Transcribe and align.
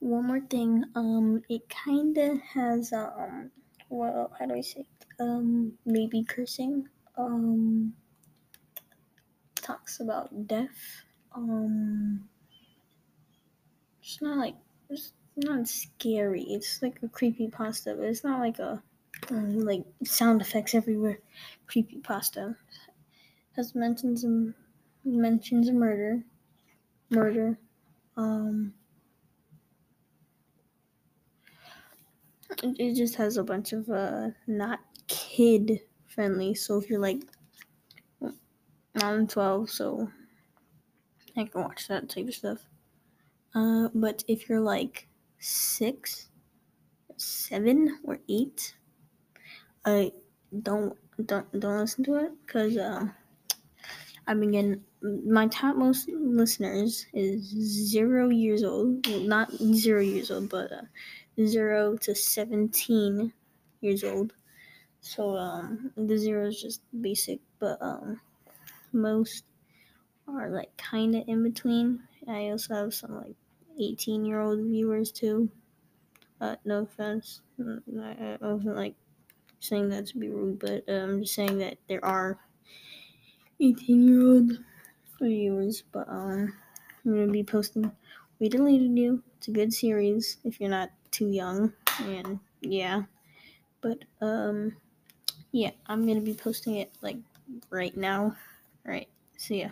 one 0.00 0.26
more 0.26 0.40
thing. 0.40 0.84
Um, 0.94 1.42
it 1.48 1.62
kind 1.68 2.16
of 2.16 2.40
has 2.40 2.92
um, 2.92 3.50
well, 3.88 4.30
how 4.38 4.46
do 4.46 4.54
I 4.54 4.60
say? 4.60 4.86
Um, 5.20 5.72
maybe 5.84 6.24
cursing. 6.24 6.88
Um, 7.16 7.94
talks 9.54 10.00
about 10.00 10.46
death. 10.46 11.02
Um, 11.34 12.28
it's 14.02 14.20
not 14.22 14.38
like 14.38 14.54
it's 14.88 15.12
not 15.36 15.68
scary. 15.68 16.42
It's 16.42 16.80
like 16.82 16.98
a 17.02 17.08
creepy 17.08 17.48
pasta, 17.48 17.94
but 17.94 18.06
it's 18.06 18.24
not 18.24 18.40
like 18.40 18.58
a 18.58 18.82
um, 19.30 19.60
like 19.60 19.84
sound 20.04 20.40
effects 20.40 20.74
everywhere. 20.74 21.18
Creepy 21.66 21.98
pasta 21.98 22.56
has 23.56 23.74
mentions 23.74 24.24
of 24.24 24.54
mentions 25.04 25.68
of 25.68 25.74
murder, 25.74 26.22
murder. 27.10 27.58
Um, 28.16 28.74
it 32.62 32.94
just 32.94 33.14
has 33.16 33.36
a 33.36 33.44
bunch 33.44 33.72
of 33.72 33.88
uh 33.88 34.28
not 34.46 34.80
kid 35.06 35.80
friendly. 36.06 36.54
So 36.54 36.78
if 36.78 36.88
you're 36.90 37.00
like 37.00 37.22
I'm 39.02 39.26
12, 39.26 39.70
so 39.70 40.08
I 41.36 41.44
can 41.44 41.62
watch 41.62 41.86
that 41.88 42.08
type 42.08 42.26
of 42.28 42.34
stuff. 42.34 42.58
Uh, 43.54 43.88
but 43.94 44.24
if 44.26 44.48
you're 44.48 44.60
like 44.60 45.06
six, 45.38 46.28
seven, 47.16 47.98
or 48.04 48.18
eight, 48.28 48.74
I 49.84 50.12
don't 50.62 50.96
don't 51.26 51.60
don't 51.60 51.78
listen 51.78 52.04
to 52.04 52.14
it 52.16 52.32
because 52.44 52.76
um, 52.76 53.14
I've 54.26 54.40
been 54.40 54.50
getting 54.50 54.82
my 55.00 55.46
top 55.46 55.76
most 55.76 56.08
listeners 56.08 57.06
is 57.12 57.42
zero 57.42 58.30
years 58.30 58.64
old. 58.64 59.06
Well, 59.06 59.20
not 59.20 59.52
zero 59.52 60.00
years 60.00 60.30
old, 60.30 60.48
but 60.48 60.72
uh, 60.72 60.82
zero 61.46 61.96
to 61.98 62.14
seventeen 62.14 63.32
years 63.80 64.04
old. 64.04 64.34
So 65.00 65.36
um, 65.36 65.92
the 65.96 66.18
zero 66.18 66.46
is 66.48 66.60
just 66.60 66.82
basic, 67.00 67.40
but 67.58 67.78
um, 67.80 68.20
most 68.92 69.44
are 70.26 70.50
like 70.50 70.76
kind 70.76 71.14
of 71.14 71.24
in 71.26 71.42
between. 71.42 72.02
I 72.26 72.50
also 72.50 72.74
have 72.74 72.94
some 72.94 73.16
like 73.16 73.36
18 73.78 74.24
year 74.24 74.40
old 74.40 74.60
viewers 74.60 75.12
too. 75.12 75.50
Uh, 76.40 76.56
no 76.64 76.82
offense. 76.82 77.40
I, 77.60 78.38
I 78.40 78.52
wasn't 78.52 78.76
like 78.76 78.94
saying 79.60 79.88
that 79.90 80.06
to 80.08 80.18
be 80.18 80.28
rude, 80.28 80.58
but 80.58 80.84
uh, 80.88 80.92
I'm 80.92 81.22
just 81.22 81.34
saying 81.34 81.58
that 81.58 81.78
there 81.88 82.04
are 82.04 82.38
18 83.60 84.02
year 84.06 84.26
old 84.26 84.52
viewers. 85.20 85.82
But 85.82 86.08
um, 86.08 86.54
I'm 87.04 87.14
gonna 87.14 87.32
be 87.32 87.44
posting 87.44 87.90
We 88.38 88.48
Deleted 88.48 88.96
You. 88.96 89.22
It's 89.36 89.48
a 89.48 89.52
good 89.52 89.72
series 89.72 90.38
if 90.44 90.60
you're 90.60 90.70
not 90.70 90.90
too 91.18 91.28
young, 91.28 91.72
and 92.00 92.38
yeah. 92.60 93.02
But 93.80 94.04
um, 94.20 94.76
yeah, 95.50 95.72
I'm 95.86 96.06
gonna 96.06 96.20
be 96.20 96.34
posting 96.34 96.76
it 96.76 96.92
like 97.02 97.16
right 97.70 97.96
now. 97.96 98.36
All 98.86 98.92
right, 98.92 99.08
see 99.36 99.62
ya. 99.62 99.68